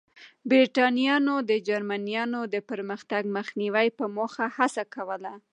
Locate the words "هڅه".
4.57-4.83